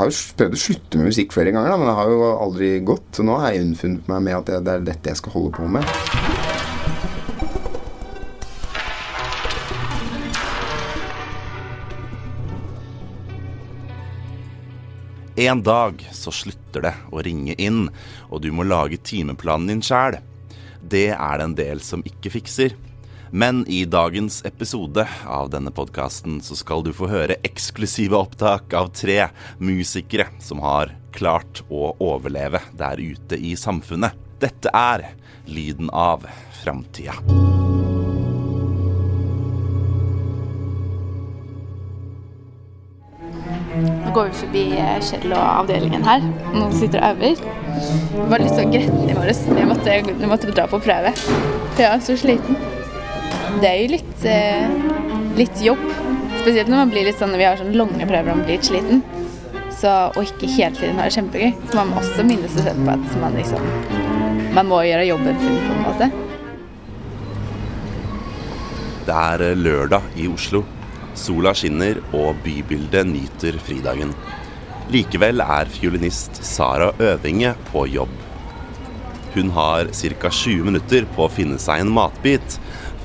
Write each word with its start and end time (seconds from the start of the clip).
Har 0.00 0.08
jo 0.08 0.16
prøvd 0.40 0.54
å 0.56 0.58
slutte 0.62 0.96
med 0.96 1.10
musikk 1.10 1.34
flere 1.34 1.50
ganger, 1.52 1.74
da, 1.74 1.76
men 1.76 1.90
det 1.90 1.94
har 1.98 2.08
jo 2.08 2.28
aldri 2.32 2.68
gått. 2.88 3.10
Så 3.12 3.24
nå 3.26 3.34
har 3.36 3.52
jeg 3.52 3.66
unnfunnet 3.66 4.06
meg 4.08 4.22
med 4.24 4.38
at 4.38 4.48
det 4.64 4.72
er 4.72 4.86
dette 4.86 5.12
jeg 5.12 5.20
skal 5.20 5.34
holde 5.34 5.52
på 5.58 5.68
med. 5.68 5.84
En 15.44 15.60
dag 15.68 16.00
så 16.16 16.32
slutter 16.32 16.88
det 16.88 16.96
å 17.12 17.20
ringe 17.20 17.60
inn, 17.60 17.90
og 18.32 18.40
du 18.40 18.48
må 18.56 18.64
lage 18.64 18.96
timeplanen 19.04 19.68
din 19.68 19.84
sjæl. 19.84 20.16
Det 20.80 21.10
er 21.12 21.36
det 21.36 21.44
en 21.44 21.60
del 21.60 21.84
som 21.84 22.00
ikke 22.08 22.32
fikser. 22.40 22.72
Men 23.30 23.66
i 23.66 23.84
dagens 23.84 24.44
episode 24.44 25.08
av 25.26 25.50
denne 25.50 25.70
podkasten 25.70 26.40
så 26.42 26.56
skal 26.58 26.82
du 26.82 26.90
få 26.94 27.06
høre 27.12 27.36
eksklusive 27.46 28.18
opptak 28.18 28.74
av 28.74 28.90
tre 28.90 29.28
musikere 29.62 30.26
som 30.42 30.58
har 30.64 30.90
klart 31.14 31.62
å 31.70 31.92
overleve 32.02 32.58
der 32.74 32.98
ute 32.98 33.38
i 33.38 33.54
samfunnet. 33.54 34.18
Dette 34.42 34.72
er 34.74 35.12
lyden 35.46 35.92
av 35.94 36.26
framtida. 36.62 37.14
Nå 44.10 44.10
går 44.16 44.32
vi 44.32 44.38
forbi 44.40 44.64
eh, 44.74 44.98
Kjell 45.06 45.30
og 45.30 45.44
avdelingen 45.44 46.02
her. 46.02 46.26
Noen 46.50 46.74
sitter 46.74 46.98
og 46.98 47.14
øver. 47.14 47.46
Det 47.78 48.26
var 48.34 48.42
litt 48.42 48.58
sånn 48.58 48.74
gretne 48.74 49.06
i 49.06 49.14
morges. 49.14 49.46
Jeg 49.46 49.70
måtte, 49.70 50.02
måtte 50.26 50.50
dra 50.50 50.66
på 50.66 50.82
prøve. 50.82 51.14
Ja, 51.78 51.94
så 52.02 52.18
sliten. 52.18 52.58
Det 53.58 53.66
er 53.66 53.78
jo 53.82 53.88
litt, 53.96 54.24
eh, 54.24 54.68
litt 55.36 55.62
jobb. 55.64 55.82
Spesielt 56.40 56.68
når 56.70 56.84
man 56.84 56.92
blir 56.92 57.04
litt 57.08 57.18
sånn, 57.18 57.36
vi 57.36 57.44
har 57.44 57.58
sånn 57.58 57.74
lange 57.74 58.06
prøver 58.06 58.30
og 58.30 58.38
man 58.38 58.46
blir 58.46 58.56
litt 58.56 58.68
sliten. 58.70 59.02
Så, 59.74 59.90
og 60.14 60.22
ikke 60.22 60.48
hele 60.54 60.76
tiden 60.76 60.98
har 61.00 61.08
det 61.08 61.16
kjempegøy. 61.16 61.54
Så 61.70 61.74
man 61.80 61.90
må 61.90 62.00
også 62.00 62.24
minne 62.26 62.48
seg 62.52 62.68
selv 62.68 62.84
på 62.86 62.94
at 62.94 63.20
man 63.20 63.38
liksom 63.38 63.66
Man 64.50 64.66
må 64.66 64.80
gjøre 64.82 65.06
jobben 65.06 65.36
sin 65.38 65.58
på 65.62 65.74
en 65.76 65.84
måte. 65.84 66.10
Det 69.06 69.14
er 69.14 69.44
eh, 69.46 69.56
lørdag 69.58 70.02
i 70.18 70.26
Oslo. 70.30 70.64
Sola 71.14 71.52
skinner, 71.54 72.00
og 72.14 72.40
bybildet 72.44 73.06
nyter 73.06 73.58
fridagen. 73.62 74.14
Likevel 74.90 75.42
er 75.44 75.70
fiolinist 75.70 76.42
Sara 76.42 76.90
Øvinge 76.98 77.54
på 77.70 77.86
jobb. 77.86 78.10
Hun 79.34 79.50
har 79.54 79.86
ca. 79.94 80.30
20 80.30 80.64
minutter 80.66 81.06
på 81.14 81.26
å 81.26 81.30
finne 81.30 81.58
seg 81.62 81.84
en 81.84 81.92
matbit, 81.94 82.58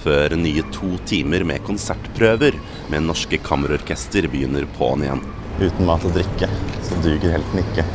før 0.05 0.35
nye 0.37 0.63
to 0.75 0.95
timer 1.09 1.45
med 1.47 1.63
konsertprøver 1.65 2.57
med 2.93 3.07
Norske 3.07 3.39
Kammerorkester 3.41 4.27
begynner 4.29 4.67
på'n 4.77 5.05
igjen. 5.05 5.23
Uten 5.57 5.87
mat 5.87 6.05
og 6.05 6.13
drikke, 6.13 6.49
så 6.85 6.99
duger 7.01 7.37
helten 7.37 7.63
ikke. 7.63 7.85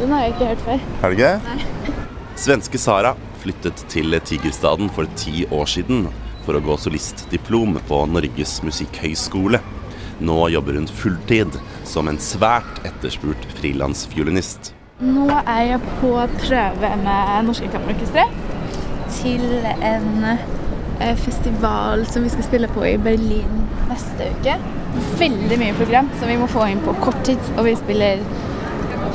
Den 0.00 0.12
har 0.12 0.26
jeg 0.26 0.34
ikke 0.34 0.50
hørt 0.50 0.66
før. 0.66 0.82
Er 1.02 1.14
det 1.14 1.22
gøy? 1.22 1.94
Svenske 2.42 2.80
Sara 2.80 3.14
flyttet 3.42 3.84
til 3.92 4.18
Tigerstaden 4.24 4.90
for 4.92 5.08
ti 5.16 5.46
år 5.50 5.70
siden 5.70 6.08
for 6.44 6.58
å 6.58 6.62
gå 6.64 6.76
solistdiplom 6.80 7.78
på 7.88 8.02
Norges 8.10 8.58
musikkhøgskole. 8.66 9.62
Nå 10.22 10.38
jobber 10.52 10.76
hun 10.78 10.88
fulltid 10.90 11.56
som 11.88 12.10
en 12.10 12.20
svært 12.22 12.82
etterspurt 12.86 13.46
frilansfiolinist. 13.58 14.72
Nå 15.02 15.28
er 15.40 15.62
jeg 15.72 15.80
på 16.00 16.12
prøve 16.44 16.92
med 17.02 17.46
Norske 17.48 17.70
Kammerorkestre 17.72 18.26
til 19.16 19.46
en 19.82 20.26
festival 21.18 22.06
som 22.06 22.24
vi 22.24 22.30
skal 22.32 22.46
spille 22.46 22.70
på 22.72 22.84
i 22.86 22.96
Berlin 23.00 23.66
neste 23.90 24.30
uke. 24.36 24.56
Veldig 25.18 25.58
mye 25.60 25.76
program 25.76 26.10
som 26.20 26.30
vi 26.30 26.38
må 26.40 26.48
få 26.50 26.66
inn 26.70 26.82
på 26.84 26.94
kort 27.02 27.20
tid. 27.26 27.40
Og 27.56 27.66
vi 27.68 27.76
spiller 27.80 28.22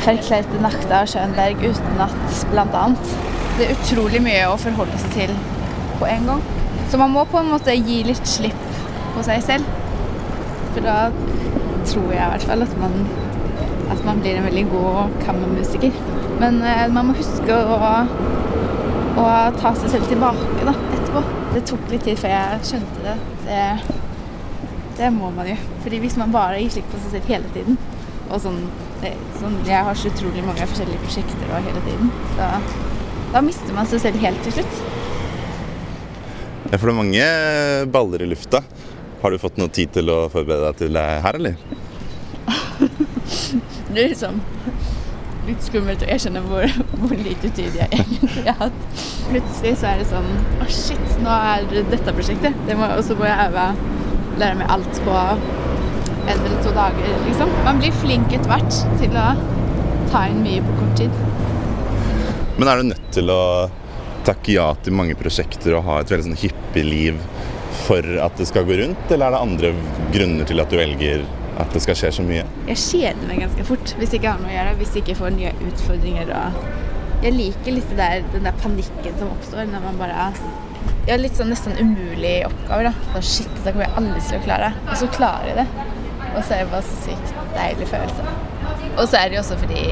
Verklærte 0.06 0.62
Nakta 0.62 1.02
av 1.02 1.10
Schönberg 1.12 1.64
uten 1.64 1.98
bl.a. 2.52 2.84
Det 3.58 3.66
er 3.66 3.74
utrolig 3.74 4.22
mye 4.24 4.46
å 4.52 4.60
forholde 4.62 5.00
seg 5.02 5.16
til 5.16 5.34
på 5.98 6.08
en 6.10 6.30
gang. 6.30 6.44
Så 6.92 7.00
man 7.02 7.12
må 7.12 7.26
på 7.28 7.42
en 7.42 7.50
måte 7.52 7.74
gi 7.76 8.04
litt 8.08 8.30
slipp 8.30 8.68
på 9.16 9.24
seg 9.26 9.42
selv. 9.44 9.72
For 10.76 10.86
da 10.86 11.10
tror 11.88 12.12
jeg 12.14 12.22
i 12.22 12.30
hvert 12.36 12.46
fall 12.52 12.64
at 12.68 12.78
man, 12.80 12.96
at 13.94 14.06
man 14.06 14.22
blir 14.22 14.38
en 14.38 14.48
veldig 14.48 14.68
god 14.72 15.18
kammermusiker. 15.26 15.98
Men 16.42 16.62
eh, 16.62 16.86
man 16.94 17.10
må 17.10 17.18
huske 17.18 17.58
å, 17.58 17.92
å 19.18 19.28
ta 19.58 19.74
seg 19.82 19.96
selv 19.96 20.12
tilbake 20.12 20.68
da, 20.68 20.76
etterpå. 21.00 21.26
Det 21.58 21.64
tok 21.66 21.88
litt 21.90 22.04
tid 22.06 22.20
før 22.22 22.30
jeg 22.30 22.66
skjønte 22.70 23.00
det. 23.02 23.14
det. 23.48 23.62
Det 25.00 25.08
må 25.16 25.32
man 25.34 25.48
jo. 25.50 25.56
Fordi 25.82 25.98
hvis 26.04 26.18
man 26.22 26.30
bare 26.36 26.60
gir 26.62 26.70
slipp 26.76 26.86
på 26.92 27.00
seg 27.02 27.10
selv 27.16 27.26
hele 27.34 27.50
tiden 27.56 27.80
og 28.28 28.38
sånn, 28.44 28.60
det, 29.02 29.12
sånn 29.40 29.56
Jeg 29.66 29.82
har 29.88 29.96
så 29.98 30.12
utrolig 30.12 30.44
mange 30.46 30.68
forskjellige 30.70 31.02
prosjekter 31.02 31.48
og 31.50 31.66
hele 31.66 31.82
tiden. 31.88 32.08
Så 32.36 32.44
da 33.34 33.40
mister 33.42 33.74
man 33.74 33.90
seg 33.90 34.00
selv 34.04 34.22
helt 34.22 34.38
til 34.46 34.54
slutt. 34.60 34.76
Ja, 36.68 36.76
for 36.76 36.86
det 36.86 36.94
er 36.94 37.00
mange 37.00 37.26
baller 37.96 38.20
i 38.22 38.30
lufta. 38.30 38.62
Har 39.24 39.30
du 39.34 39.38
fått 39.42 39.58
noe 39.58 39.74
tid 39.74 39.90
til 39.98 40.06
å 40.14 40.30
forberede 40.30 40.70
deg 40.70 40.78
til 40.84 40.94
det 41.00 41.08
her, 41.26 41.34
eller? 41.42 41.58
Det 43.88 44.04
er 44.04 44.12
liksom 44.12 44.36
litt 45.48 45.64
skummelt 45.64 46.04
å 46.04 46.10
erkjenne 46.12 46.42
hvor, 46.46 46.66
hvor 47.02 47.16
lite 47.16 47.52
utydig 47.52 47.82
jeg 47.82 48.02
egentlig 48.02 48.46
har 48.48 48.60
hatt. 48.66 48.82
Plutselig 49.28 49.74
så 49.82 49.92
er 49.92 50.02
det 50.02 50.10
sånn 50.12 50.28
Å, 50.64 50.68
shit, 50.72 51.08
nå 51.24 51.38
er 51.54 51.68
det 51.72 51.86
dette 51.92 52.16
prosjektet. 52.16 52.58
Det 52.68 52.78
må, 52.80 52.90
og 52.98 53.04
så 53.08 53.18
må 53.20 53.28
jeg 53.28 53.50
øve, 53.50 53.68
lære 54.42 54.60
meg 54.62 54.76
alt 54.76 55.02
på 55.06 55.18
en 56.28 56.34
eller 56.36 56.58
to 56.60 56.74
dager, 56.76 57.12
liksom. 57.24 57.52
Man 57.64 57.80
blir 57.80 57.96
flink 58.02 58.34
etter 58.36 58.52
hvert 58.52 58.80
til 59.00 59.16
å 59.16 59.28
ta 60.12 60.26
inn 60.28 60.42
mye 60.44 60.64
på 60.64 60.76
kort 60.82 60.98
tid. 61.00 61.20
Men 62.58 62.72
er 62.72 62.82
du 62.82 62.90
nødt 62.90 63.10
til 63.16 63.32
å 63.32 63.42
takke 64.28 64.58
ja 64.58 64.72
til 64.84 64.96
mange 64.98 65.16
prosjekter 65.16 65.78
og 65.78 65.86
ha 65.88 66.02
et 66.02 66.12
veldig 66.12 66.28
sånn 66.28 66.40
hippie 66.42 66.84
liv 66.84 67.20
for 67.86 68.04
at 68.20 68.36
det 68.40 68.48
skal 68.50 68.66
gå 68.68 68.76
rundt, 68.82 69.12
eller 69.14 69.30
er 69.30 69.36
det 69.36 69.44
andre 69.46 69.72
grunner 70.12 70.50
til 70.50 70.60
at 70.60 70.74
du 70.74 70.80
velger 70.80 71.24
at 71.58 71.74
det 71.74 71.82
skal 71.82 71.98
skje 71.98 72.12
så 72.20 72.26
mye? 72.26 72.44
Jeg 72.70 72.78
kjeder 72.84 73.26
meg 73.30 73.42
ganske 73.42 73.66
fort 73.68 73.94
hvis 73.98 74.14
jeg 74.14 74.22
ikke 74.22 74.34
har 74.36 74.42
noe 74.44 74.52
å 74.52 74.56
gjøre, 74.56 74.76
hvis 74.82 74.94
jeg 74.94 75.04
ikke 75.04 75.18
får 75.22 75.34
nye 75.38 75.54
utfordringer. 75.70 76.32
Jeg 77.24 77.34
liker 77.34 77.74
litt 77.74 77.94
der, 77.98 78.24
den 78.34 78.46
der 78.46 78.58
panikken 78.62 79.18
som 79.18 79.34
oppstår 79.34 79.70
når 79.72 79.86
man 79.88 79.98
bare 79.98 80.28
Jeg 81.08 81.14
har 81.16 81.22
litt 81.24 81.40
sånn 81.40 81.50
nesten 81.50 81.78
umulige 81.80 82.50
oppgaver. 82.50 82.92
da. 82.92 83.22
Shit, 83.22 83.50
dette 83.56 83.72
kommer 83.74 83.88
jeg 83.88 83.96
aldri 84.02 84.22
til 84.28 84.38
å 84.38 84.44
klare. 84.44 84.72
Og 84.86 84.96
så 85.00 85.10
klarer 85.16 85.48
jeg 85.50 85.58
det. 85.62 85.68
Og 86.36 86.42
så 86.44 86.54
er 86.54 86.64
det 86.64 86.72
bare 86.74 86.86
så 86.86 86.98
sykt 87.06 87.34
deilig 87.56 87.88
følelse. 87.90 88.34
Og 88.98 89.06
så 89.08 89.18
er 89.22 89.30
det 89.30 89.40
jo 89.40 89.46
også 89.46 89.62
fordi 89.64 89.86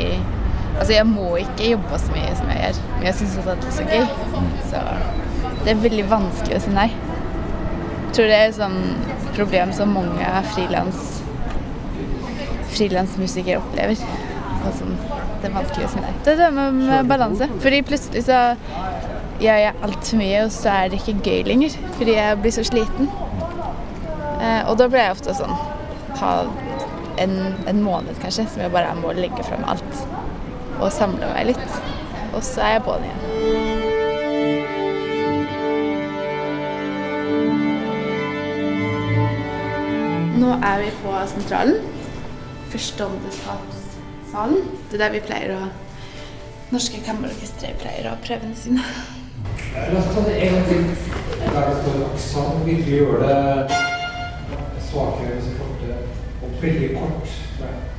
Altså, 0.75 0.91
jeg 0.91 1.07
må 1.07 1.29
ikke 1.39 1.69
jobbe 1.69 1.97
så 2.03 2.11
mye 2.11 2.31
som 2.35 2.49
jeg 2.51 2.57
gjør, 2.59 2.79
men 2.97 3.05
jeg 3.07 3.15
syns 3.15 3.35
det 3.45 3.53
er 3.53 3.69
så 3.71 3.83
gøy. 3.87 4.01
Så 4.67 4.81
det 5.63 5.71
er 5.71 5.83
veldig 5.85 6.07
vanskelig 6.11 6.57
å 6.57 6.63
si 6.65 6.73
nei. 6.75 6.89
Jeg 6.89 8.17
tror 8.17 8.27
det 8.27 8.39
er 8.41 8.49
et 8.49 8.57
sånn 8.57 8.75
problem 9.37 9.71
som 9.77 9.95
mange 9.95 10.33
frilans 10.51 11.21
frilansmusikere 12.75 13.61
opplever. 13.61 14.01
Og 14.65 14.73
sånn, 14.79 14.95
det 15.41 15.49
er 15.49 15.55
vanskelig 15.55 15.87
å 15.87 15.93
si. 15.93 16.03
Det 16.25 16.35
er 16.35 16.41
det 16.43 16.51
med, 16.55 16.93
balanse. 17.09 17.49
Fordi 17.63 17.81
plutselig 17.87 18.25
så 18.27 18.41
gjør 19.43 19.61
jeg 19.61 19.77
altfor 19.87 20.21
mye, 20.21 20.43
og 20.45 20.53
så 20.55 20.73
er 20.73 20.91
det 20.91 21.01
ikke 21.01 21.17
gøy 21.21 21.47
lenger. 21.49 21.79
Fordi 21.99 22.17
jeg 22.17 22.41
blir 22.43 22.55
så 22.55 22.65
sliten. 22.67 23.11
Eh, 24.41 24.61
og 24.69 24.77
da 24.79 24.89
blir 24.91 24.99
jeg 24.99 25.15
ofte 25.15 25.33
sånn 25.37 25.53
Ha 26.19 26.31
en, 27.23 27.35
en 27.71 27.79
måned 27.83 28.17
kanskje 28.19 28.43
som 28.51 28.61
jeg 28.65 28.71
bare 28.73 28.91
må 28.99 29.13
legge 29.15 29.43
frem 29.47 29.63
alt 29.67 30.01
og 30.75 30.91
samle 30.91 31.29
meg 31.31 31.53
litt. 31.53 31.77
Og 32.35 32.43
så 32.43 32.61
er 32.65 32.71
jeg 32.75 32.83
på'n 32.83 33.05
igjen. 33.07 33.21
Nå 40.41 40.49
er 40.59 40.81
vi 40.83 40.89
på 40.99 41.11
Sentralen. 41.31 41.94
Forståndeskapssalen. 42.75 44.63
Det 44.91 44.97
er 44.97 45.03
der 45.05 45.13
vi 45.13 45.19
pleier 45.23 45.53
å 45.55 45.59
Norske 46.73 46.99
Kammerorkestre 47.05 47.69
pleier 47.79 48.09
å 48.09 48.15
ha 48.17 48.19
prøvene 48.19 48.57
sine. 48.59 48.83
La 49.75 50.01
oss 50.01 50.09
ta 50.11 50.23
det 50.25 50.33
en 50.43 50.57
gang 50.57 50.65
til. 50.67 50.83
Der 51.39 51.69
det 51.69 51.77
står 51.79 52.03
aksent, 52.09 52.65
virkelig 52.67 52.97
gjøre 52.97 53.17
det 53.23 53.79
svakere, 54.89 55.39
så 55.45 55.55
korte 55.61 56.01
og 56.43 56.57
veldig 56.65 56.89
kort. 56.97 57.37
Nei. 57.61 57.94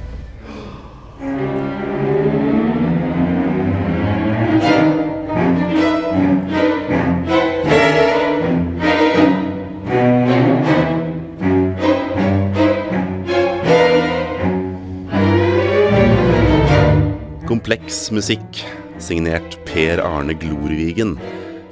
Kompleks 17.66 18.12
musikk, 18.14 18.60
signert 19.02 19.56
Per 19.66 19.98
Arne 19.98 20.36
Glorvigen, 20.38 21.16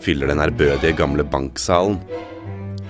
fyller 0.02 0.26
den 0.26 0.40
ærbødige 0.42 0.96
gamle 0.98 1.22
banksalen. 1.22 2.00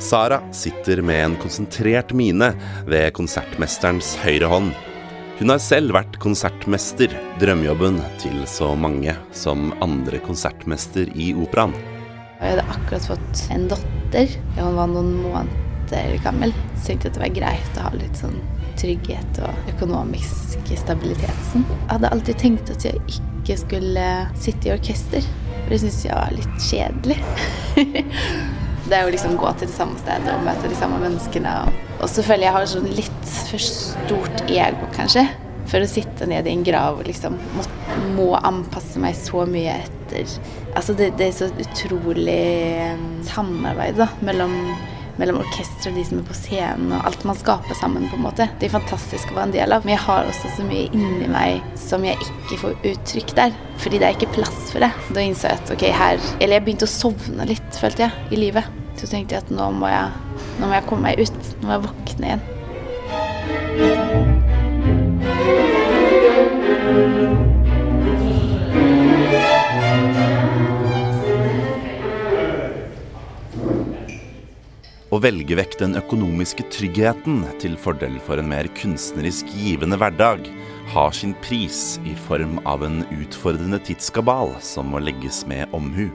Sara 0.00 0.38
sitter 0.56 1.02
med 1.04 1.20
en 1.20 1.34
konsentrert 1.42 2.14
mine 2.16 2.48
ved 2.88 3.12
konsertmesterens 3.12 4.14
høyre 4.22 4.48
hånd. 4.48 4.72
Hun 5.36 5.52
har 5.52 5.60
selv 5.60 5.92
vært 5.98 6.16
konsertmester, 6.24 7.12
drømmejobben 7.44 8.00
til 8.24 8.40
så 8.48 8.70
mange 8.72 9.12
som 9.36 9.74
andre 9.84 10.24
konsertmester 10.24 11.12
i 11.12 11.34
operaen. 11.36 11.76
Jeg 12.40 12.54
hadde 12.54 12.68
akkurat 12.72 13.10
fått 13.12 13.46
en 13.52 13.68
datter. 13.74 14.32
Hun 14.56 14.80
var 14.80 14.88
noen 14.96 15.12
måneder 15.26 16.16
gammel. 16.24 16.56
Så 16.78 16.94
tenkte 16.94 17.12
at 17.12 17.20
det 17.20 17.26
var 17.26 17.36
greit 17.42 17.76
å 17.76 17.90
ha 17.90 17.98
litt 18.00 18.24
sånn 18.24 18.40
trygghet 18.80 19.40
og 19.44 19.70
økonomisk 19.74 20.72
stabilitet. 20.80 21.48
Jeg 21.54 21.90
hadde 21.90 22.10
alltid 22.14 22.40
tenkt 22.40 22.72
at 22.72 22.86
jeg 22.86 23.00
ikke 23.06 23.58
skulle 23.60 24.06
sitte 24.40 24.70
i 24.70 24.74
orkester. 24.74 25.26
For 25.64 25.72
det 25.72 25.80
syntes 25.80 26.02
jeg 26.04 26.16
var 26.18 26.34
litt 26.34 26.56
kjedelig. 26.60 27.18
det 28.88 28.96
er 28.98 29.06
jo 29.06 29.14
liksom 29.14 29.38
gå 29.40 29.52
til 29.56 29.70
det 29.70 29.76
samme 29.76 29.96
stedet 30.00 30.32
og 30.34 30.44
møte 30.44 30.68
de 30.68 30.78
samme 30.78 31.00
menneskene. 31.02 31.54
Og 32.00 32.10
så 32.12 32.24
føler 32.26 32.48
jeg 32.48 32.56
har 32.58 32.68
sånn 32.68 32.90
litt 32.92 33.34
for 33.48 33.64
stort 33.64 34.44
ego, 34.52 34.90
kanskje. 34.96 35.24
For 35.70 35.80
å 35.80 35.88
sitte 35.88 36.28
nede 36.28 36.50
i 36.50 36.56
en 36.58 36.64
grav 36.66 37.00
og 37.00 37.06
liksom 37.08 37.38
må, 37.56 37.64
må 38.18 38.26
anpasse 38.36 39.00
meg 39.00 39.16
så 39.16 39.46
mye 39.48 39.78
etter 39.80 40.28
Altså 40.74 40.92
det, 40.98 41.14
det 41.16 41.30
er 41.30 41.32
så 41.32 41.46
utrolig 41.62 42.42
um, 42.92 43.06
samarbeid 43.24 43.96
da, 43.96 44.08
mellom 44.26 44.52
mellom 45.20 45.40
orkesteret 45.42 45.90
og 45.90 45.98
de 45.98 46.04
som 46.08 46.20
er 46.20 46.28
på 46.28 46.36
scenen, 46.38 46.94
og 46.96 47.08
alt 47.08 47.26
man 47.28 47.38
skaper 47.38 47.78
sammen. 47.78 48.08
på 48.10 48.16
en 48.16 48.24
måte. 48.26 48.48
Det 48.60 48.68
er 48.68 48.74
fantastisk 48.74 49.30
å 49.30 49.38
være 49.38 49.48
en 49.48 49.56
del 49.56 49.72
av, 49.76 49.84
men 49.84 49.94
jeg 49.94 50.04
har 50.06 50.30
også 50.30 50.50
så 50.56 50.66
mye 50.66 50.88
inni 50.92 51.28
meg 51.30 51.62
som 51.80 52.04
jeg 52.04 52.18
ikke 52.20 52.60
får 52.62 52.88
uttrykk 52.92 53.34
der. 53.38 53.58
Fordi 53.82 54.00
det 54.00 54.08
er 54.08 54.16
ikke 54.16 54.32
plass 54.38 54.72
for 54.72 54.84
det. 54.84 54.90
Da 55.14 55.24
innså 55.24 55.50
jeg 55.50 55.60
at 55.60 55.74
ok, 55.74 55.84
her 55.94 56.18
Eller 56.40 56.58
jeg 56.58 56.66
begynte 56.66 56.88
å 56.88 56.94
sovne 56.94 57.46
litt, 57.48 57.80
følte 57.80 58.06
jeg, 58.06 58.26
i 58.30 58.40
livet. 58.40 58.82
Så 59.00 59.10
tenkte 59.10 59.36
jeg 59.36 59.46
at 59.46 59.54
nå 59.54 59.70
må 59.74 59.90
jeg, 59.90 60.10
nå 60.60 60.66
må 60.66 60.74
jeg 60.76 60.88
komme 60.90 61.10
meg 61.10 61.22
ut. 61.22 61.54
Nå 61.60 61.68
må 61.68 61.78
jeg 61.78 61.86
våkne 61.88 62.30
igjen. 62.30 62.50
Å 75.14 75.20
velge 75.22 75.54
vekk 75.54 75.76
den 75.78 75.92
økonomiske 75.94 76.64
tryggheten 76.74 77.44
til 77.62 77.76
fordel 77.78 78.16
for 78.26 78.40
en 78.40 78.48
mer 78.50 78.66
kunstnerisk 78.74 79.52
givende 79.54 79.94
hverdag 80.00 80.48
har 80.90 81.12
sin 81.14 81.36
pris 81.44 82.00
i 82.02 82.16
form 82.24 82.56
av 82.66 82.82
en 82.82 83.04
utfordrende 83.14 83.78
tidskabal 83.86 84.56
som 84.66 84.90
må 84.90 84.98
legges 85.04 85.44
med 85.46 85.70
omhu. 85.76 86.08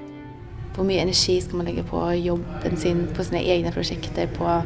Hvor 0.75 0.83
mye 0.89 1.05
energi 1.05 1.37
skal 1.45 1.61
man 1.61 1.69
legge 1.69 1.85
på 1.87 2.01
jobben 2.17 2.75
sin, 2.81 3.05
på 3.15 3.23
sine 3.29 3.45
egne 3.55 3.71
prosjekter, 3.75 4.27
på 4.35 4.59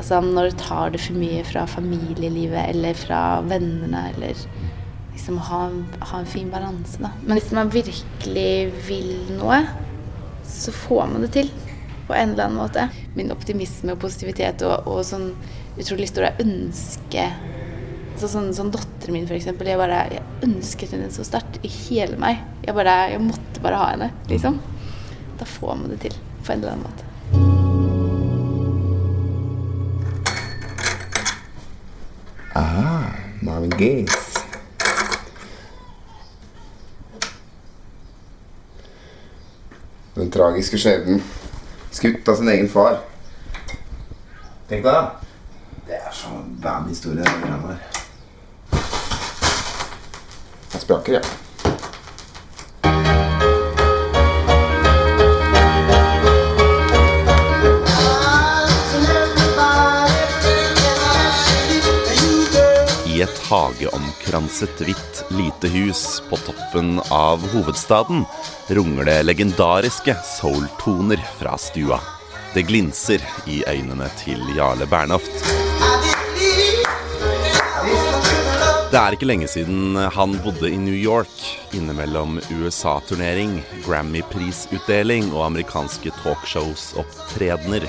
Altså 0.00 0.20
når 0.24 0.50
du 0.50 0.60
tar 0.60 0.92
det 0.92 1.00
for 1.02 1.16
mye 1.20 1.40
fra 1.44 1.64
familielivet 1.68 2.70
eller 2.74 2.96
fra 2.96 3.40
vennene, 3.44 4.04
eller 4.14 4.36
liksom 5.12 5.40
ha, 5.48 5.64
ha 6.12 6.20
en 6.20 6.28
fin 6.28 6.52
balanse, 6.52 7.00
da. 7.02 7.10
Men 7.24 7.36
hvis 7.36 7.50
man 7.56 7.72
virkelig 7.72 8.70
vil 8.86 9.10
noe, 9.40 9.64
så 10.48 10.72
får 10.72 11.10
man 11.10 11.26
det 11.26 11.34
til 11.34 11.52
på 12.10 12.18
en 12.18 12.34
eller 12.34 12.48
annen 12.48 12.58
måte. 12.58 12.88
Min 13.14 13.30
optimisme 13.30 13.94
og 13.94 14.02
positivitet 14.02 14.66
og, 14.66 14.90
og 14.90 15.04
sånn 15.06 15.30
utrolig 15.78 16.10
store 16.10 16.34
ønske 16.42 17.30
så 18.20 18.28
sånn, 18.28 18.50
sånn 18.52 18.68
Datteren 18.74 19.14
min, 19.16 19.24
f.eks. 19.24 19.46
Jeg 19.48 19.78
bare 19.80 20.00
jeg 20.10 20.20
ønsket 20.44 20.90
henne 20.92 21.06
så 21.14 21.24
sterkt 21.24 21.56
i 21.64 21.70
hele 21.72 22.18
meg. 22.20 22.42
Jeg, 22.66 22.74
bare, 22.76 22.96
jeg 23.14 23.22
måtte 23.24 23.62
bare 23.64 23.78
ha 23.80 23.86
henne, 23.94 24.10
liksom. 24.28 24.58
Da 25.40 25.46
får 25.48 25.78
man 25.78 25.94
det 25.94 26.02
til 26.02 26.18
på 26.44 26.52
en 26.52 26.60
eller 26.60 26.72
annen 26.74 26.84
måte. 26.84 27.04
Aha, 32.60 32.90
Marvin 33.40 33.72
Gates. 33.78 34.26
Den 40.18 40.28
tragiske 40.34 40.76
skjebnen. 40.76 41.22
Skutt 42.00 42.28
av 42.28 42.36
sin 42.36 42.48
egen 42.48 42.68
far. 42.72 42.94
Tenk 44.70 44.86
deg 44.86 44.94
det. 44.94 45.00
Det 45.84 45.98
er 45.98 46.14
så 46.16 46.30
vanlig 46.62 46.94
historie, 46.94 47.20
det 47.20 47.34
greiene 47.42 47.74
der. 47.74 47.80
Jeg 50.72 50.80
spraker, 50.86 51.18
jeg. 51.18 51.24
I 51.24 51.49
hageomkranset 63.50 64.80
hvitt 64.80 65.24
lite 65.28 65.68
hus 65.68 66.22
på 66.30 66.36
toppen 66.36 67.00
av 67.10 67.42
hovedstaden 67.52 68.24
runger 68.68 69.04
det 69.04 69.22
legendariske 69.22 70.14
soul-toner 70.24 71.18
fra 71.38 71.58
stua. 71.58 72.00
Det 72.54 72.62
glinser 72.62 73.22
i 73.50 73.62
øynene 73.66 74.06
til 74.22 74.42
Jarle 74.56 74.86
Bernhoft. 74.86 75.34
Det 78.90 78.98
er 78.98 79.14
ikke 79.14 79.26
lenge 79.30 79.46
siden 79.50 79.98
han 80.14 80.32
bodde 80.42 80.70
i 80.70 80.78
New 80.78 80.94
York, 80.94 81.34
innimellom 81.74 82.40
USA-turnering, 82.50 83.60
Grammy-prisutdeling 83.86 85.30
og 85.30 85.46
amerikanske 85.46 86.10
talkshows-opptredener. 86.22 87.86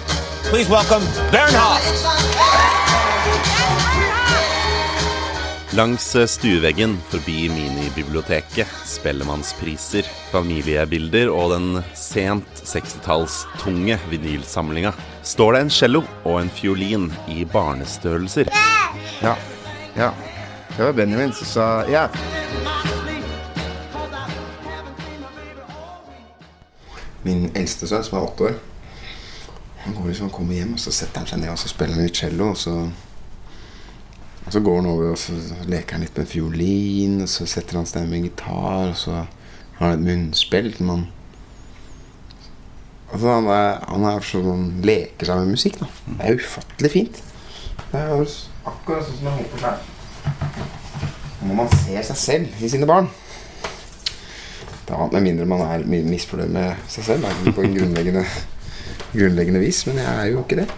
Please 0.49 0.69
welcome 0.69 1.05
Bernhoft. 1.33 2.70
Langs 5.71 6.17
stueveggen 6.27 6.97
forbi 7.07 7.45
minibiblioteket, 7.49 8.67
Spellemannspriser, 8.85 10.03
familiebilder 10.27 11.29
og 11.31 11.53
den 11.53 11.77
sent 11.95 12.59
60-tallstunge 12.67 13.95
vinylsamlinga 14.11 14.91
står 15.23 15.55
det 15.55 15.61
en 15.63 15.71
cello 15.71 16.01
og 16.25 16.41
en 16.41 16.51
fiolin 16.51 17.05
i 17.31 17.45
barnestørrelser. 17.47 18.51
Ja. 19.23 19.37
ja. 19.95 20.09
Det 20.73 20.89
var 20.89 20.97
Benjamin 20.97 21.31
som 21.39 21.47
sa 21.47 21.67
ja. 21.87 22.09
Min 27.23 27.47
eldste 27.55 27.87
sønn, 27.87 28.03
som 28.03 28.19
er 28.19 28.27
åtte 28.27 28.49
år, 28.49 28.59
han 29.85 29.95
går 29.95 30.11
liksom, 30.11 30.35
kommer 30.35 30.59
hjem 30.59 30.75
og 30.75 30.83
så 30.83 30.91
setter 30.91 31.23
han 31.23 31.31
seg 31.31 31.41
ned 31.45 31.53
og 31.55 31.63
så 31.63 31.71
spiller 31.71 31.95
han 31.95 32.09
litt 32.09 32.19
cello. 32.19 32.51
Og 32.51 32.59
så, 32.59 32.75
og 34.45 34.51
så 34.55 34.59
går 34.65 34.75
han 34.81 34.89
over 34.89 35.11
og 35.13 35.17
så 35.21 35.35
leker 35.69 35.95
han 35.97 36.01
litt 36.05 36.17
med 36.17 36.27
fiolin, 36.31 37.19
og 37.23 37.29
så 37.29 37.45
setter 37.49 37.77
han 37.77 37.85
seg 37.89 38.03
ned 38.05 38.09
med 38.15 38.25
gitar, 38.29 38.89
og 38.91 38.97
så 38.97 39.11
har 39.21 39.83
han 39.91 39.97
et 39.99 40.05
munnspill 40.07 40.71
som 40.77 40.89
han 40.95 41.07
Altså 43.11 43.27
han, 43.27 43.47
er, 43.51 43.73
han 43.91 44.03
er 44.07 44.21
sånn, 44.23 44.45
han 44.47 44.67
leker 44.87 45.27
seg 45.27 45.39
med 45.41 45.49
musikk. 45.51 45.81
da 45.81 45.87
Det 46.07 46.27
er 46.29 46.37
ufattelig 46.39 46.91
fint. 46.93 47.17
Det 47.91 47.99
er 47.99 48.21
akkurat 48.71 49.03
sånn 49.03 49.17
som 49.17 49.25
jeg 49.27 49.33
håper 49.41 49.65
sjøl. 49.65 49.81
Når 51.41 51.57
man 51.57 51.73
ser 51.73 52.05
seg 52.07 52.19
selv 52.21 52.61
i 52.63 52.69
sine 52.71 52.87
barn 52.87 53.09
da, 54.87 55.07
Med 55.11 55.23
mindre 55.25 55.45
man 55.49 55.63
er 55.65 55.83
mi- 55.87 56.03
misfornøyd 56.07 56.53
med 56.55 56.87
seg 56.91 57.03
selv 57.09 57.27
da, 57.27 57.51
på 57.51 57.65
en 57.65 57.75
grunnleggende, 57.75 58.23
grunnleggende 59.11 59.59
vis. 59.65 59.83
Men 59.89 59.99
jeg 60.05 60.15
er 60.15 60.31
jo 60.31 60.45
ikke 60.45 60.61
det. 60.61 60.69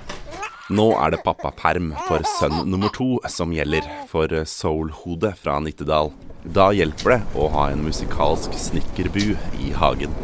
Nå 0.73 0.85
er 0.97 1.11
det 1.13 1.19
pappaperm 1.21 1.91
for 2.07 2.23
sønn 2.39 2.63
nummer 2.65 2.89
to 2.95 3.19
som 3.29 3.51
gjelder 3.53 3.85
for 4.09 4.31
Soul-hodet 4.49 5.35
fra 5.37 5.59
Nittedal. 5.61 6.09
Da 6.55 6.71
hjelper 6.73 7.13
det 7.13 7.19
å 7.37 7.49
ha 7.53 7.67
en 7.69 7.83
musikalsk 7.85 8.55
snekkerbu 8.57 9.35
i 9.61 9.69
hagen. 9.77 10.15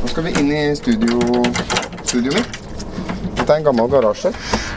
Nå 0.00 0.12
skal 0.14 0.30
vi 0.30 0.32
inn 0.40 0.48
i 0.54 0.62
studio, 0.80 1.20
studioet 2.06 2.38
mitt. 2.40 2.55
Dette 3.46 3.60
er 3.60 3.62
en 3.62 3.66
gammel 3.68 3.90
garasje. 3.92 4.32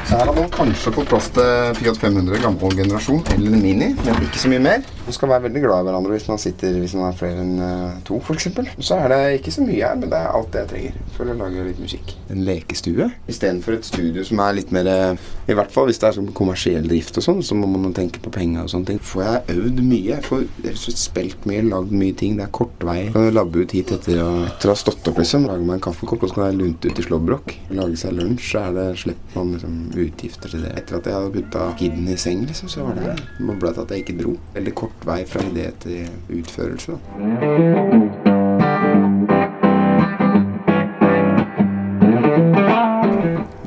Så 0.05 0.13
her 0.13 0.27
har 0.29 0.35
man 0.35 0.49
kanskje 0.53 0.91
fått 0.93 1.07
plass 1.09 1.31
til 1.33 1.71
Fiat 1.79 1.97
500 1.97 2.38
gammel 2.43 2.75
generasjon 2.77 3.23
eller 3.33 3.55
en 3.55 3.63
Mini, 3.63 3.88
men 3.97 4.19
ikke 4.27 4.41
så 4.43 4.51
mye 4.51 4.61
mer. 4.61 4.83
Man 5.07 5.15
skal 5.15 5.31
være 5.31 5.47
veldig 5.47 5.61
glad 5.63 5.81
i 5.81 5.88
hverandre 5.88 6.13
hvis 6.13 6.27
man 6.29 6.38
sitter 6.41 6.75
hvis 6.77 6.93
man 6.93 7.07
er 7.07 7.15
flere 7.17 7.41
enn 7.41 7.55
eh, 7.65 7.95
to, 8.05 8.19
f.eks. 8.21 8.45
Så 8.85 8.99
er 8.99 9.09
det 9.09 9.19
ikke 9.39 9.53
så 9.55 9.65
mye 9.65 9.79
her, 9.81 9.95
men 9.97 10.11
det 10.11 10.19
er 10.19 10.29
alt 10.38 10.51
det 10.53 10.61
jeg 10.61 10.69
trenger 10.69 10.99
for 11.15 11.31
å 11.33 11.38
lage 11.39 11.63
litt 11.65 11.79
musikk. 11.81 12.13
En 12.29 12.43
lekestue 12.45 13.07
istedenfor 13.33 13.79
et 13.79 13.89
studio 13.89 14.27
som 14.29 14.43
er 14.45 14.59
litt 14.59 14.73
mer 14.75 14.89
eh, 14.91 15.25
I 15.49 15.57
hvert 15.57 15.73
fall 15.73 15.89
hvis 15.89 16.01
det 16.03 16.11
er 16.11 16.19
sånn 16.19 16.29
kommersiell 16.38 16.85
drift 16.85 17.17
og 17.17 17.25
sånn, 17.25 17.41
så 17.41 17.57
må 17.57 17.71
man 17.73 17.97
tenke 17.97 18.21
på 18.21 18.33
penger 18.38 18.67
og 18.67 18.73
sånne 18.75 18.91
ting. 18.91 19.01
Får 19.01 19.25
jeg 19.25 19.57
øvd 19.57 19.81
mye, 19.81 20.03
jeg 20.11 20.27
får 20.29 20.45
spilt 20.93 21.49
mye, 21.49 21.65
lagd 21.73 21.97
mye 22.03 22.13
ting. 22.21 22.38
Det 22.38 22.45
er 22.45 22.53
kort 22.53 22.85
vei. 22.85 22.99
Jeg 23.07 23.15
Kan 23.17 23.31
labbe 23.33 23.65
ut 23.65 23.73
hit 23.73 23.97
etter 23.97 24.21
å, 24.21 24.29
etter 24.45 24.69
å 24.69 24.77
ha 24.77 24.83
stått 24.85 25.09
opp, 25.09 25.17
liksom. 25.25 25.49
Lage 25.49 25.65
meg 25.65 25.79
en 25.79 25.85
kaffekopp, 25.89 26.21
og 26.21 26.29
så 26.29 26.38
kan 26.38 26.51
jeg 26.51 26.61
lunte 26.61 26.93
ut 26.93 27.01
i 27.01 27.09
slåbrok. 27.09 27.57
Lage 27.73 27.97
seg 27.97 28.13
lunsj, 28.13 28.58
så 28.59 28.65
er 28.67 28.73
det 28.75 28.99
slipper 28.99 29.37
man 29.37 29.51
liksom 29.53 29.75
utgifter 29.95 30.51
til 30.51 30.63
det. 30.65 30.71
Etter 30.75 30.97
at 30.97 31.05
jeg 31.07 31.15
hadde 31.15 31.31
putta 31.31 31.67
kiden 31.79 32.07
i 32.11 32.17
seng, 32.19 32.41
liksom, 32.47 32.67
så 32.67 32.83
var 32.83 32.97
det 32.97 33.13
mobla 33.39 33.71
at 33.71 33.93
jeg 33.93 34.03
ikke 34.03 34.17
dro. 34.19 34.33
Veldig 34.55 34.73
kort 34.75 35.05
vei 35.07 35.21
fra 35.29 35.43
idé 35.47 35.69
til 35.79 36.09
utførelse. 36.41 36.97